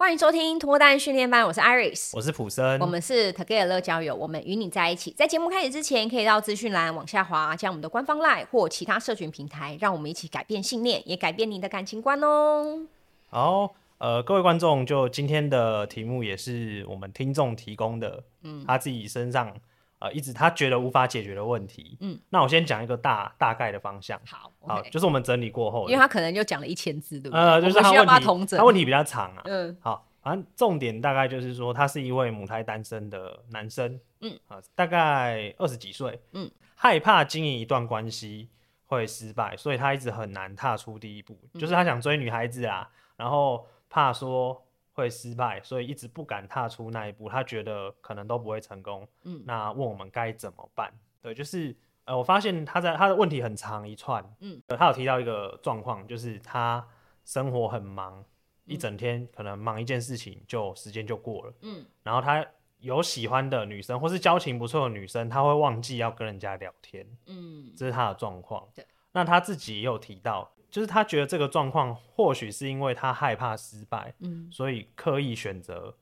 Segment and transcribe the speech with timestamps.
[0.00, 5.10] 欢迎收听脱单训练班，我是 Iris，我是普森，我们是 Together 乐交友，我们与你在一起。
[5.10, 12.86] 在节目开始之前，可以到资讯栏往下滑，加我们的官方 LINE 或其他社群平台，让我们一起改变信念，也改变你的感情观哦。
[13.28, 19.54] 好，呃，各位观众，就今天的题目也是我们听众提供的，嗯，他自己身上。
[20.00, 27.40] 呃，一直他觉得无法解决的问题，嗯，那我先讲一个大大概的方向，好好，就是我们整理过后，因为他可能就讲了一千字，对不对？
[27.40, 38.48] 呃，就是他问题，他，他问题比较长啊，嗯，好，反正重点大概就是说，他是一位母胎单身的男生，嗯，啊，大概二十几岁，嗯，害怕经营一段关系
[38.86, 44.64] 会失败，所以他一直很难踏出第一步，嗯、就是他想追女孩子啊，然后怕说。
[45.00, 47.28] 会失败，所以一直不敢踏出那一步。
[47.28, 49.08] 他觉得可能都不会成功。
[49.24, 50.92] 嗯，那问我们该怎么办？
[51.20, 54.24] 对，就是呃，我发现他在他的问题很长一串。
[54.40, 56.86] 嗯，他有提到一个状况，就是他
[57.24, 58.24] 生活很忙，
[58.64, 61.52] 一整天可能忙一件事情就时间就过了。
[61.62, 62.46] 嗯，然后他
[62.78, 67.06] 有喜欢的女生或是交情不错的女生，他会忘记要跟人家聊天。
[67.26, 68.68] 嗯，这是他的状况。
[68.74, 70.52] 对，那他自己也有提到。
[70.70, 75.96] 就是他觉得这个状况或许是因为他害怕失败，嗯，所以刻意选择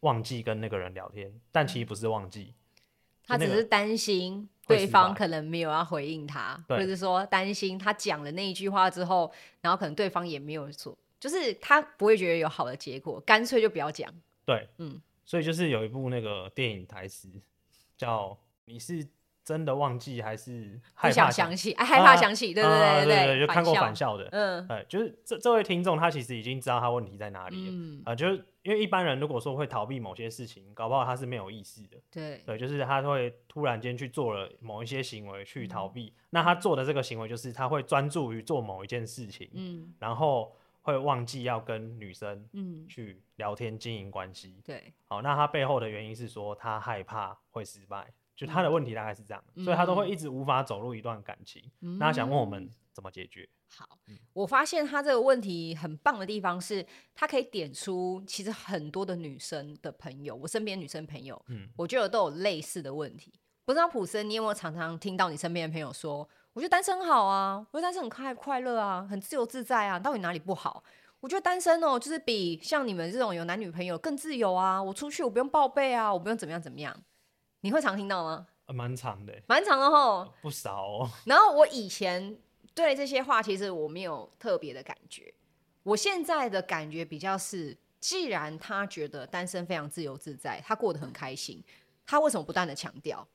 [0.00, 2.54] 忘记跟那个人聊天，但其实不是忘记，
[3.24, 14.12] 他只是担心对方可能没有要回应他，或者说担心他讲了那一句话之后，然后可能对方也没有做，就是他不会觉得有好的结果，干脆就不要讲。
[14.44, 17.28] 对，嗯，所以就是有一部那个电影台词
[17.96, 19.06] 叫“你是”。
[19.50, 21.72] 真的忘记还是害怕想，想起？
[21.72, 48.12] 哎，害怕想起，对对对对对，对，就看过返校的，嗯，哎，就是这这位听众他其实已经知道他问题在哪里了，嗯，啊，就是因为一般人如果说会逃避某些事情，搞不好他是没有意识的，对，对，就是他会突然间去做了某一些行为去逃避，嗯，那他做的这个行为就是他会专注于做某一件事情，嗯，然后会忘记要跟女生，嗯，去聊天经营关系，对，好，那他背后的原因是说他害怕会失败。
[48.40, 51.62] 就他的问题大概是这样，嗯，所以他都会一直无法走入一段感情。
[51.82, 53.46] 嗯，那他想问我们怎么解决？
[53.68, 53.98] 好，
[54.32, 63.38] 我发现他这个问题很棒的地方是，他可以点出其实很多的女生的朋友，我身边女生朋友，嗯，我觉得都有类似的问题。
[63.66, 70.82] 不知道普森，你有没有常常听到你身边的朋友说，我觉得单身好啊，我觉得单身很快快乐啊，很自由自在啊，到底哪里不好？
[71.20, 76.96] 我觉得单身哦，就是比像你们这种有男女朋友更自由啊，我出去我不用报备啊，我不用怎么样怎么样。
[77.62, 78.46] 你会常听到吗？
[78.66, 81.10] 蛮长的，蛮长的吼，不少哦。
[81.26, 82.38] 然后我以前
[82.72, 85.34] 对这些话其实我没有特别的感觉，
[85.82, 91.60] 我现在的感觉比较是，既然他觉得单身非常自由自在，他过得很开心，
[92.06, 93.26] 他为什么不断的强调？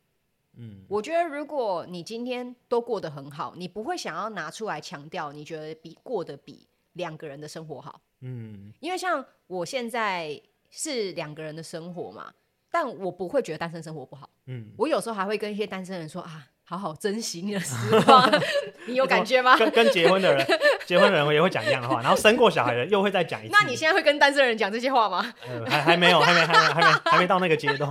[0.53, 8.00] 嗯，我觉得如果你今天都过得很好，你不会想要拿出来强调，你觉得比过得比两个人的生活好？
[8.22, 12.34] 嗯，因为像我现在是两个人的生活嘛。
[12.78, 18.30] 但我不会觉得单身生活不好，嗯，我有时候还会跟一些单身人说啊，好好珍惜你的时光，
[18.86, 19.56] 你有感觉吗？
[19.58, 20.46] 跟跟结婚的人，
[20.85, 23.53] 结婚的人我也会讲一样的话，然后生过小孩的人又会再讲一次。
[23.53, 25.34] 那你现在会跟单身人讲这些话吗？
[25.47, 27.90] 呃、还还没有，还没，还没，还没，还没到那个阶段，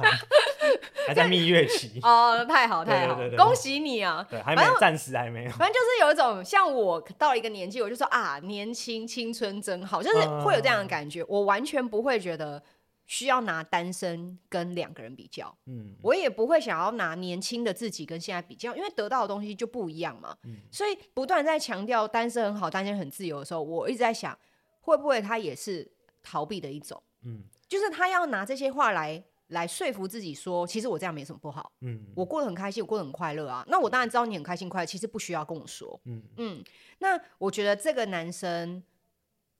[1.09, 1.99] 还在蜜月期。
[2.03, 4.23] 哦，太好，太好，恭喜你啊！
[4.29, 5.51] 对，还没，暂时还没有。
[5.53, 12.63] 反正就是有一种像我到了一个年纪，我就说啊，年轻青春真好，就是会有这样的感觉，呃、我完全不会觉得。
[13.07, 24.39] 需要拿单身跟两个人比较，嗯，我也不会想要拿年轻的自己跟现在比较，因为得到的东西就不一样嘛，嗯，所以不断在强调单身很好，单身很自由的时候，我一直在想，
[24.81, 25.87] 会不会他也是
[26.23, 36.23] 逃避的一种，嗯，就是他要拿这些话来来说服自己说，其实我这样没什么不好，嗯，我过得很开心，我过得很快乐啊，那我当然知道你很开心快乐，其实不需要跟我说，嗯。
[36.39, 36.65] 嗯，
[37.01, 38.83] 那我觉得这个男生。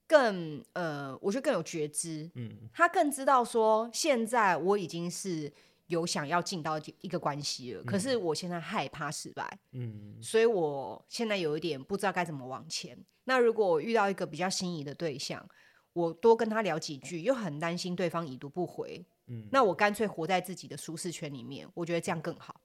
[0.07, 5.51] 更呃，我觉得更有觉知，嗯，他更知道说，现在我已经是
[5.87, 12.97] 有想要进到一个关系了，嗯，可是我现在害怕失败，嗯，所以我现在有一点不知道该怎么往前。
[13.23, 15.47] 那如果我遇到一个比较心仪的对象，
[15.93, 22.61] 我多跟他聊几句，又很担心对方已读不回，嗯，那我干脆活在自己的舒适圈里面，我觉得这样更好。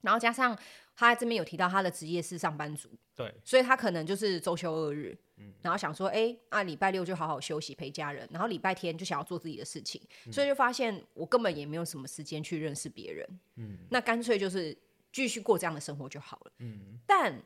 [0.00, 0.58] 对，然后加上
[0.96, 5.16] 他这边有提到他的职业是上班族，对，所以他可能就是周休二日。
[5.62, 13.26] 然后想说，哎、欸，啊，礼拜六就好好休息陪家人，然后礼拜天就想要做自己的事情，嗯、所以就发现我根本也没有什么时间去认识别人。
[13.56, 14.76] 嗯，那干脆就是
[15.10, 16.52] 继续过这样的生活就好了。
[16.58, 17.42] 嗯，但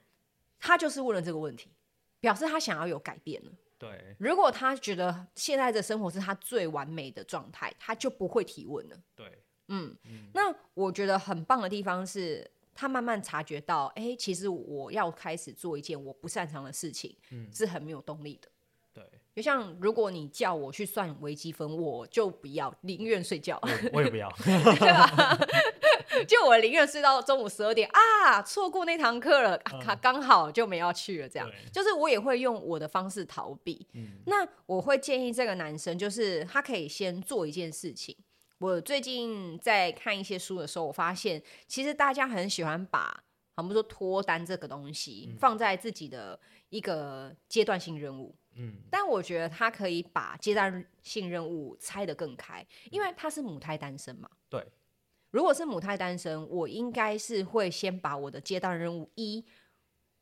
[0.59, 1.71] 他就是问了这个问题，
[2.19, 3.53] 表示他想要有改变了。
[3.79, 9.01] 对，如果他觉得现在的生活是他最完美的状态，他就不会提问了。
[9.15, 9.39] 对，
[9.69, 12.51] 嗯，嗯，那我觉得很棒的地方是。
[12.77, 18.49] 他慢慢察觉到，哎、欸，其实我要开始做一件我不擅长的事情，嗯，是很没有动力的。
[18.93, 23.61] 对，就像如果你叫我去算微积分，我就不要，宁愿睡觉。
[23.93, 25.39] 我也不要， 对吧？
[26.27, 29.57] 就我宁愿睡到中午十二点啊，错过那堂课了，
[30.03, 31.29] 刚、嗯、好就没要去了。
[31.29, 33.87] 这样，就是我也会用我的方式逃避。
[33.93, 38.17] 嗯、那我会建议这个男生，就是他可以先做一件事情。
[38.65, 43.23] 我最近在看一些书的时候，我发现其实大家很喜欢把，
[43.57, 46.41] 我们说脱单这个东西放在自己的
[46.71, 48.35] 一个阶段性任务。
[48.55, 54.31] 嗯，但我觉得他可以把阶段性任务拆得更开，因为他是母胎单身嘛。
[54.49, 54.67] 对，
[55.31, 59.45] 如果是母胎单身，我应该是会先把我的阶段任务一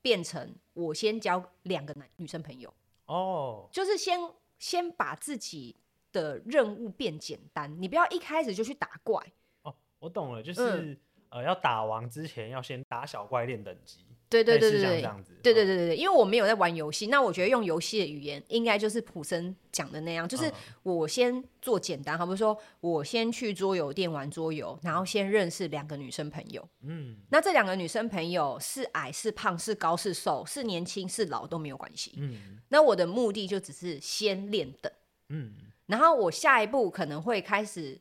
[0.00, 2.74] 变成我先交两个男女生朋友。
[3.06, 4.18] 哦，就是先
[4.58, 5.76] 先把自己
[6.12, 9.20] 的任务变简单，你不要一开始就去打怪。
[9.62, 10.96] 哦，我懂了，就是、嗯、
[11.30, 14.06] 呃，要打王之前要先打小怪练等级。
[14.28, 15.02] 对对对对对，
[15.42, 20.50] 对对对对对，因为我没有在玩游戏，那我觉得用游戏的语言应该就是普森讲的那样，就是
[20.82, 34.90] 我先做简单，好比如说我先去桌游店玩桌游，然后先认识两个女生朋友，嗯，那这两个女生朋友是矮是胖是高是瘦是年轻是老都没有关系，嗯，那我的目的就只是先练等，
[35.28, 35.52] 嗯，
[35.92, 38.00] 然后我下一步可能会开始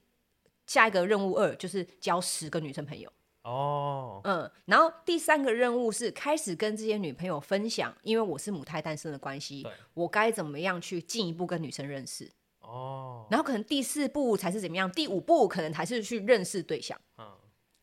[0.66, 3.12] 下一个任务二就是交十个女生朋友。
[3.44, 12.32] 哦，嗯，然后第三个任务是开始跟这些女朋友分享，因为我是母胎单身的关系，我该怎么样去进一步跟女生认识？
[12.62, 16.98] 哦，然后可能第四步才是怎么样，第五步可能才是去认识对象。
[17.18, 17.30] 嗯，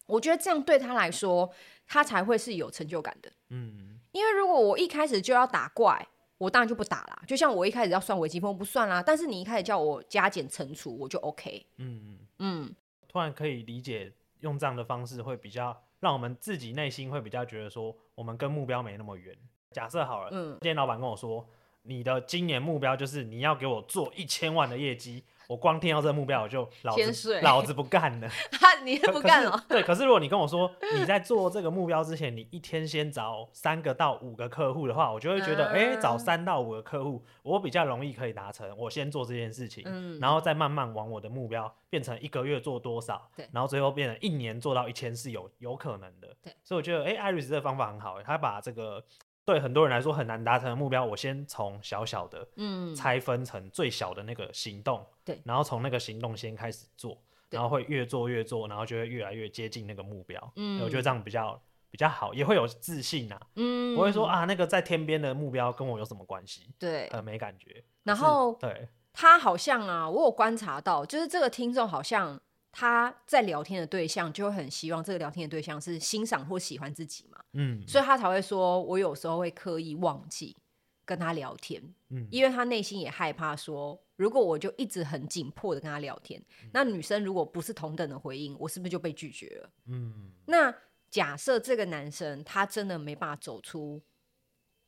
[0.07, 1.53] 我觉得这样对他来说，
[1.87, 3.31] 他才会是有成就感的。
[3.51, 7.23] 嗯，因为如果我一开始就要打怪，我当然就不打啦。
[7.27, 9.03] 就像我一开始要算微积分，我不算啦。
[9.03, 11.67] 但是你一开始叫我加减乘除，我就 OK。
[11.77, 12.75] 嗯嗯，
[13.07, 14.13] 突然可以理解。
[14.41, 19.37] 用这样的方式会比较让我们自己内心会比较觉得说，我们跟目标没那么远。
[19.73, 21.45] 假设好了，嗯，今天老板跟我说，
[21.83, 25.25] 你的今年目标就是你要给我做一千万的业绩。
[25.49, 28.29] 我光听到这个目标，我就老子老子不干了。
[28.85, 29.65] 你也不干了？
[29.67, 38.73] 对，可是如果你跟我说你在做这个目标之前，你一天先找三个到五个客户的话，我就会觉得，哎、嗯欸，找三到五个客户，我比较容易可以达成。
[38.77, 46.29] 我先做这件事情，嗯、然后再慢慢往我的目标变成一个月做多少，对，然后最后变成一年做到一千是有有可能的。
[46.43, 49.03] 对，所以我觉得，哎、欸，Iris 这个方法很好，他把这个。
[49.49, 57.17] 对很多人来说很难达成的目标，我先从小小的，嗯，拆分成最小的那个行动，对，然后从那个行动先开始做，
[57.49, 60.53] 然后会越做越做，然后就会越来越接近那个目标。
[60.57, 61.59] 嗯，我觉得这样比较
[61.91, 63.41] 比较好，也会有自信啊。
[63.55, 66.75] 嗯，不会说啊，那个在天边的目标跟我有什么关系？
[66.79, 67.83] 对，呃，没感觉。
[68.03, 72.39] 然后，对，他好像啊，我有观察到，就是这个听众好像。
[72.71, 80.57] 他在聊天的对象就会很希望这个聊天的对象是欣赏或喜欢自己嘛，嗯，所以他才会说，我有时候会刻意忘记
[81.05, 89.71] 跟他聊天，嗯，因为他内心也害怕说，如果我就一直很紧迫的跟他聊天，嗯，那女生如果不是同等的回应，我是不是就被拒绝了？
[89.87, 90.73] 嗯，那
[91.11, 94.03] 假设这个男生他真的没办法走出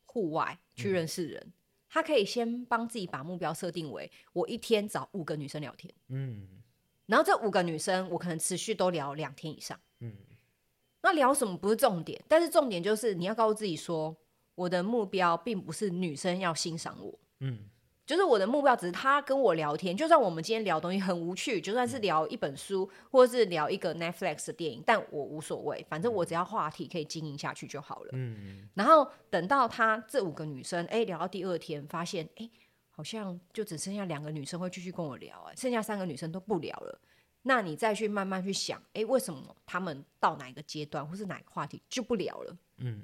[0.05, 1.53] 户外去认识人，嗯，
[1.89, 6.60] 他可以先帮自己把目标设定为我一天找五个女生聊天，嗯。
[7.11, 9.77] 然后这五个女生，我可能持续都聊两天以上。
[9.99, 10.15] 嗯，
[11.03, 14.15] 那聊什么不是重点，但是重点就是你要告诉自己说，
[14.55, 17.19] 我的目标并不是女生要欣赏我。
[17.41, 17.65] 嗯，
[18.05, 28.11] 就是我的目标只是她跟我聊天，就算我们今天聊东西很无趣，就算是聊一本书，或者是聊一个 Netflix 的电影，但我无所谓，反正我只要话题可以经营下去就好了。
[28.13, 32.49] 嗯，然后等到她这五个女生，哎，聊到第二天，发现，哎。
[32.91, 37.01] 好像就只剩下两个女生会继续跟我聊，哎，剩下三个女生都不聊了。
[37.43, 42.57] 那你再去慢慢去想，哎，为什么他们到哪一个阶段或是哪个话题就不聊了？
[42.77, 43.03] 嗯，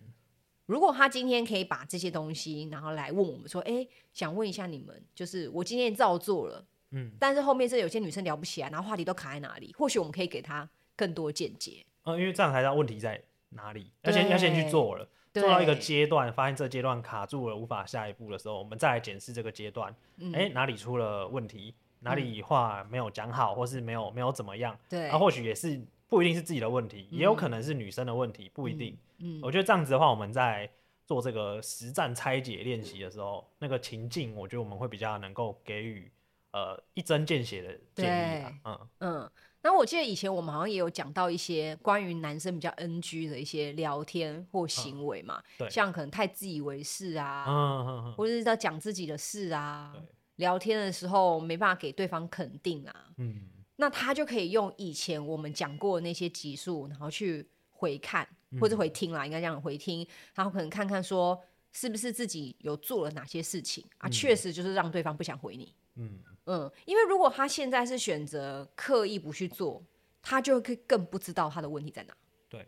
[0.68, 9.74] 如果他今天可以把这些东西，然后来问我们说，哎，想问一下你们，就是我今天照做了，嗯，但是后面是有些女生聊不起来，然后话题都卡在哪里？
[9.74, 11.84] 或许我们可以给他更多见解。
[12.04, 15.10] 嗯，因为这样才知道问题在哪里，要先要先去做了。
[15.34, 19.96] 做到一个阶段，发现这阶段卡住了，无法下一步的时候，我们再来检视这个阶段，
[20.34, 28.98] 哎、哪里出了问题，哪里话没有讲好，或是没有没有怎么样，对，啊，或许也是不一定是自己的问题，嗯，也有可能是女生的问题，不一定。
[29.20, 30.70] 嗯，嗯，我觉得这样子的话，我们在
[31.06, 36.12] 做这个实战拆解练习的时候，那个情境，我觉得我们会比较能够给予
[36.52, 39.22] 呃一针见血的建议啊，嗯。
[39.22, 39.32] 嗯。
[39.64, 49.94] 那我记得以前我们好像也有讲到一些关于男生比较 NG 的一些聊天或行为嘛，嗯、像可能太自以为是啊，嗯、或者是在讲自己的事啊，
[50.36, 58.26] 聊天的时候没办法给对方肯定啊，嗯、那他就可以用以前我们讲过的那些集数，然后去回看
[58.62, 61.38] 或者回听啦，嗯、应该这样回听，然后可能看看说
[61.74, 64.08] 是不是自己有做了哪些事情啊？
[64.08, 65.76] 确实就是让对方不想回你。
[65.96, 69.84] 嗯嗯，因为如果他现在是选择刻意不去做，
[70.22, 72.14] 他就会更不知道他的问题在哪。
[72.50, 72.68] 对，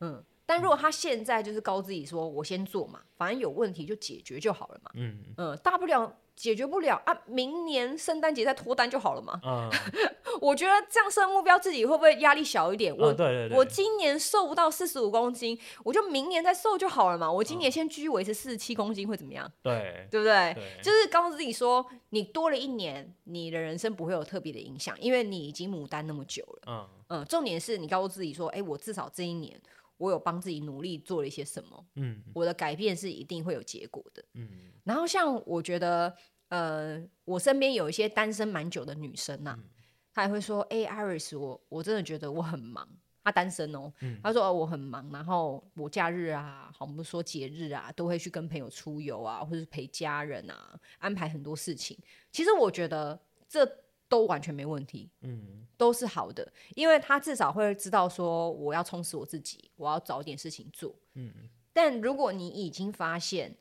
[0.00, 0.24] 嗯。
[0.48, 9.40] 但如果他现在就是告自己说：“我先做嘛，反正有问题就解决就好了嘛。”嗯嗯，大不了解决不了啊，明年圣诞节再脱单就好了嘛。
[9.42, 9.70] 嗯，
[10.40, 12.94] 我觉得这样设目标，自己会不会压力小一点？
[12.94, 17.32] 我、嗯、对对对，我今年瘦不到四十五公斤，我就明年再瘦就好了嘛。
[17.32, 19.50] 我今年先继续维持四十七公斤会怎么样？
[19.62, 20.52] 对，对不对？
[20.54, 26.62] 对，就是告诉自己说，你多了一年，你的人生不会有特别的影响，因为你已经牡丹那么久了。
[26.66, 29.58] 嗯嗯，重点是你告诉自己说：“哎、欸，我至少这一年。”
[29.98, 34.48] 我有帮自己努力做了一些什么，嗯，我的改变是一定会有结果的，嗯。
[34.84, 36.14] 然后像我觉得，
[36.48, 39.70] 呃，我身边有一些单身蛮久的女生呐、啊，嗯、
[40.12, 42.88] 她也会说，哎、欸，Iris，我我真的觉得我很忙。
[43.24, 51.98] 她单身哦，嗯、她说、哦、我很忙，然后我假日啊，好，我们说节日啊，都会去跟朋友出游啊，或者是陪家人啊，安排很多事情。
[52.30, 53.66] 其实我觉得这。
[54.08, 61.32] 都完全没问题，嗯，都是好的，因为他至少会知道说，我要充实我自己，我要找点事情做，嗯。
[61.72, 63.54] 但如果你已经发现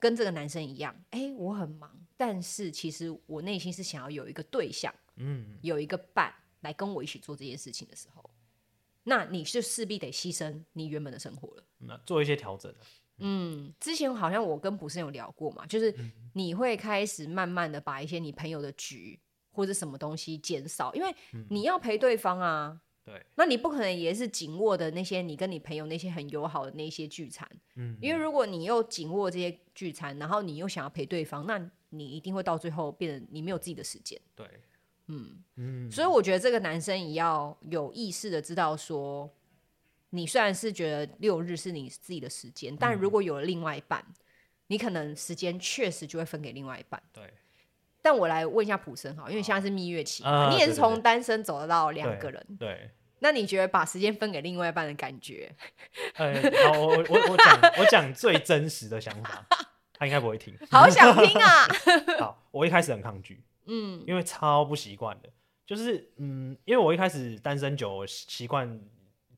[0.00, 8.28] 跟这个男生一样，哎、欸，我很忙，但是其实我内心是想要有一个对象，嗯，有一个伴来跟我一起做这件事情的时候，
[9.04, 12.74] 那你是势必得牺牲你原本的生活了，那做一些调整。
[13.18, 15.94] 嗯，之前好像我跟卜生有聊过嘛，就是
[16.32, 19.20] 你会开始慢慢的把一些你朋友的局。
[19.58, 21.12] 或者什么东西减少，因为
[21.50, 22.80] 你要陪对方啊。
[23.04, 27.48] 对、嗯，那你不可能也是紧握的那些你跟你朋友那些很友好的那些聚餐。
[27.74, 34.20] 嗯，因为如果你又紧握这些聚餐，然后你又想要陪对方，那你一定会到最后变得你没有自己的时间。
[34.36, 34.46] 对，
[35.08, 39.28] 嗯嗯，所以我觉得这个男生也要有意识的知道说，
[40.10, 44.04] 你虽然是觉得六日是你自己的时间，但如果有了另外一半，
[44.68, 47.02] 你可能时间确实就会分给另外一半。
[47.12, 47.24] 对。
[48.08, 52.90] 但我来问一下普森哈，因为现在是蜜月期，啊、你也是从单身走到两个人，对，对。
[53.18, 55.54] 那你觉得把时间分给另外一半的感觉？
[56.14, 59.44] 呃、欸，好，我我我讲我讲最真实的想法，
[59.92, 60.56] 他应该不会听。
[60.72, 61.68] 好想听啊！
[62.18, 65.28] 好，我一开始很抗拒，嗯，因为超不习惯的，
[65.66, 68.80] 就是嗯，因为我一开始单身久，习惯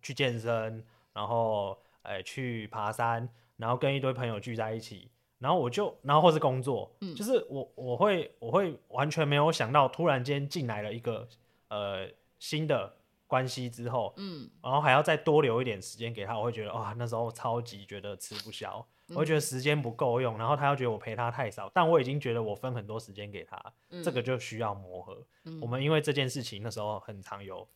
[0.00, 5.10] 去健身，然后哎、欸、去爬山，然后跟一堆朋友聚在一起。
[5.40, 11.26] 然后我就，然后或是工作，嗯，就是我我会我会完全没有想到，突然间进来了一个
[11.68, 12.06] 呃
[12.38, 12.94] 新的
[13.26, 25.26] 关系之后，嗯，然后还要再多留一点时间给他，我会觉得哇，那时候超级觉得吃不消，嗯、我会觉得时间不够用，然后他又觉得我陪他太少，但我已经觉得我分很多时间给他，嗯、这个就需要磨合。
[25.44, 27.66] 嗯、我们因为这件事情那时候很常有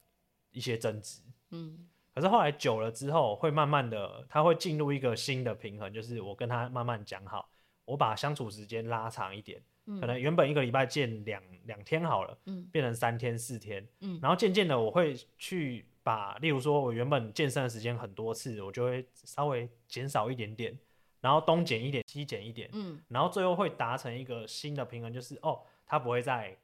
[0.52, 1.88] 一些争执，嗯。
[2.14, 7.48] 可是后来久了之后，会慢慢的，他会进入一个新的平衡，就是我跟他慢慢讲好，
[7.84, 20.78] 我把相处时间拉长一点，嗯、可能原本一个礼拜见两两天好了，嗯、变成三天四天，嗯、然后渐渐的我会去把，例如说我原本健身的时间很多次，我就会稍微减少一点点，
[21.20, 26.56] 然后东减一点，西减一点，嗯、然后最后会达成一个新的平衡，就是哦，他不会再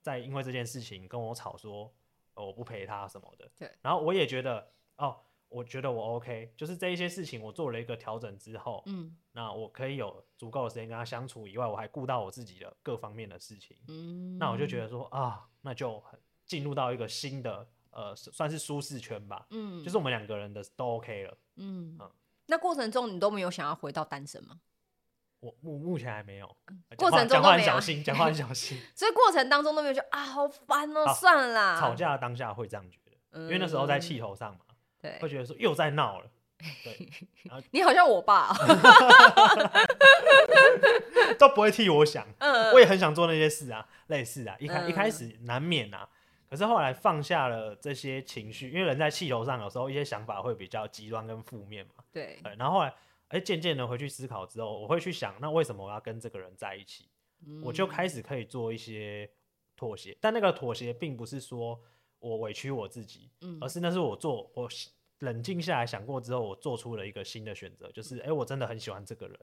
[0.00, 1.92] 再因为这件事情跟我吵说。
[2.40, 3.68] 我不陪他什么的，对。
[3.82, 5.18] 然后我也觉得，哦，
[5.48, 16.02] 我觉得我 OK，就是这一些事情我做了一个调整之后，嗯，那我可以有足够的时间跟他相处以外，我还顾到我自己的各方面的事情，嗯，那我就觉得说啊，那就
[16.46, 21.96] 进入到一个新的，呃，算是舒适圈吧，嗯，就是我们两个人的都 OK 了，嗯。
[21.98, 22.10] 嗯。
[22.50, 24.60] 那过程中你都没有想要回到单身吗？
[25.40, 26.56] 我目目前还没有，
[26.96, 31.78] 过程中讲话很小心， 讲话很小心，所以过程当中都没有觉得啊，好烦哦，算了啦。
[31.78, 32.98] 吵架当下会这样觉
[33.30, 34.64] 得，因为那时候在气头上嘛，
[35.00, 36.30] 对，会觉得说又在闹了，
[36.84, 37.08] 对，
[37.70, 38.52] 你好像我爸
[41.38, 42.26] 都不会替我想，
[42.72, 46.08] 我也很想做那些事啊，类似啊，一开一开始难免啊，
[46.48, 52.94] 可是后来放下了这些情绪，因为人在气头上，有时候一些想法会比较极端跟负面嘛，对，然后后来。
[53.28, 57.10] 哎，渐渐的回去思考之后，我会去想，那为什么我要跟这个人在一起？
[57.46, 59.28] 嗯、我就开始可以做一些
[59.76, 61.78] 妥协，但那个妥协并不是说
[62.18, 64.68] 我委屈我自己，嗯、而是那是我做我
[65.20, 69.38] 冷静下来想过之后，我做出了一个新的选择，就是哎，我真的很喜欢这个人，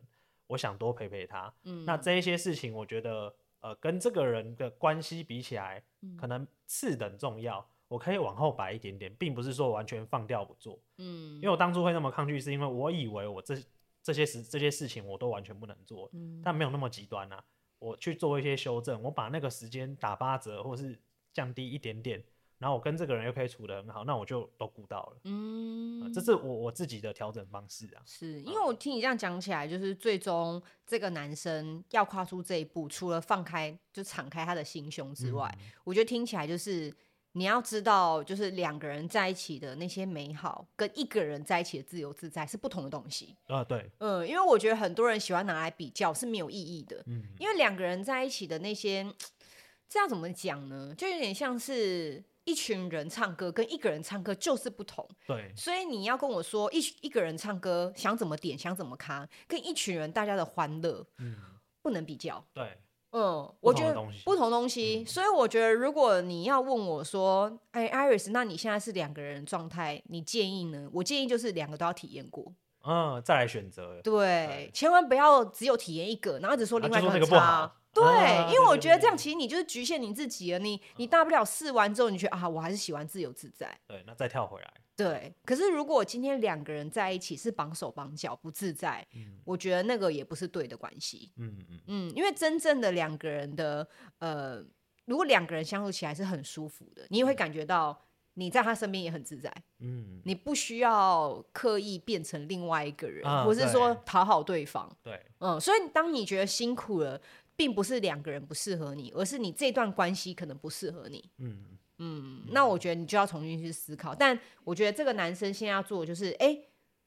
[0.47, 1.53] 我想多陪陪他。
[1.63, 7.67] 嗯、那这一些事情，我觉得呃，跟这个人的关系比起来，嗯、可能次等重要。
[7.87, 10.79] 我可以往后摆一点点，并不是说完全放掉不做。
[10.97, 13.55] 嗯，因为我当初会那么抗拒，是因为我以为我这
[14.01, 16.09] 这些事这些事情我都完全不能做。
[16.13, 17.43] 嗯，但没有那么极端啊。
[17.77, 20.99] 我去做一些修正，我把那个时间打八折，或是
[21.31, 22.23] 降低一点点，
[22.57, 25.17] 然后我跟这个人又可以处得很好，那我就都顾到了。
[25.25, 28.01] 嗯，这是我我自己的调整方式啊。
[28.05, 36.91] 是因为我听你这样讲起来，就是最终这个男生要跨出这一步，除了放开就敞开他的心胸之外，嗯、我觉得听起来就是
[37.33, 43.35] 你要知道，就是两个人在一起的那些美好，跟一个人在一起的自由自在是不同的东西。
[43.47, 47.03] 啊，对，嗯，因为我觉得很多人喜欢拿来比较是没有意义的。
[47.07, 49.05] 嗯，因为两个人在一起的那些，
[49.89, 50.95] 这样怎么讲呢？
[50.97, 52.23] 就有点像是。
[52.45, 61.35] 一群人唱歌跟一个人唱歌就是不同，对，所以你要跟我说一一个人唱歌想怎么点想怎么卡，跟一群人大家的欢乐，嗯，
[61.81, 62.77] 不能比较，对，
[63.11, 70.87] 嗯，我觉得不同东西，所以我觉得如果你要问我说，哎，Iris，那你现在是两个人状态，你建议呢？
[70.93, 72.53] 我建议就是两个都要体验过。
[72.87, 73.99] 嗯，再来选择。
[74.03, 77.73] 对，千万不要只有体验一个，然后只说另外一个很差。
[77.95, 80.59] 对，因为我觉得这样其实你就是局限你自己了。
[80.59, 83.75] 你你大不了试完之后，你觉得啊，我还是喜欢自由自在。
[83.87, 84.73] 对，那再跳回来。
[84.97, 89.05] 对，可是如果今天两个人在一起是绑手绑脚不自在，
[89.45, 91.31] 我觉得那个也不是对的关系。
[91.37, 93.87] 嗯嗯嗯，因为真正的两个人的
[94.19, 94.63] 呃，
[95.05, 98.01] 如果两个人相处起来是很舒服的，你也会感觉到。
[98.37, 99.49] 你在他身边也很自在，
[99.79, 107.21] 嗯，你不需要刻意变成另外一个人，或是说讨好对方，对，嗯，所以当你觉得辛苦了，
[107.55, 114.13] 并不是两个人不适合你，而是你这段关系可能不适合你，嗯嗯，那我觉得你就要重新去思考。
[114.13, 116.57] 但我觉得这个男生现在要做的就是，哎，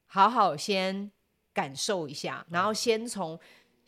[0.07, 1.11] 好好先
[1.53, 3.39] 感受一下，然后先从。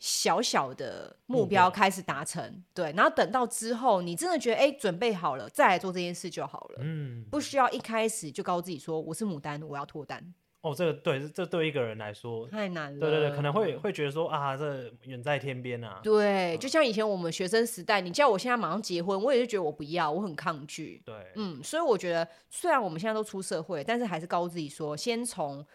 [0.04, 10.34] 小小的目标开始达成，嗯、对，然后等到之后你真的觉得哎、欸，准备好了再来做这件事就好了，嗯，不需要一开始就告诉自己说我是牡丹，我要脱单。
[10.62, 16.00] 哦，这个对，这对一个人来说太难了，对对对，可能会会觉得说啊，这远在天边啊。
[16.02, 21.02] 对，就像以前我们学生时代，你叫我现在马上结婚，我也是觉得我不要，我很抗拒。
[21.04, 25.66] 对，嗯，所以我觉得虽然我们现在都出社会，但是还是告诉自己说，先从。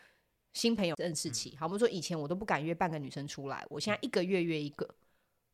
[0.54, 4.90] 新朋友认识起，好，我们说以前我都不敢约半个女生出来，我现在一个月约一个，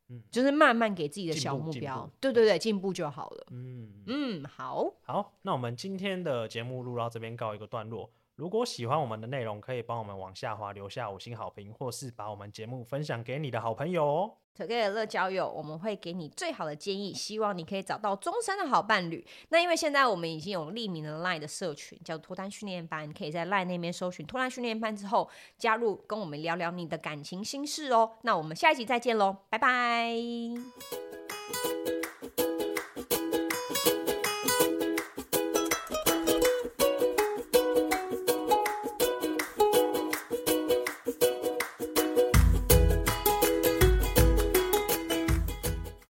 [0.07, 8.09] 嗯，就是慢慢给自己的小目标，对对对，进步就好了，嗯嗯，好，好，那我们今天的节目录到这边告一个段落。
[8.35, 14.31] 如果喜欢我们的内容，可以帮我们往下滑留下五星好评，或是把我们节目分享给你的好朋友哦。
[14.55, 19.25] Together 乐交友，我们会给你最好的建议，希望你可以找到终身的好伴侣。
[19.49, 28.11] 那因为现在我们已经有匿名的 LINE 的社群，叫脱单训练班，可以在 LINE 那边搜寻脱单训练班之后加入，跟我们聊聊你的感情心事哦。
[28.21, 30.13] 那我们下一集再见喽，拜拜。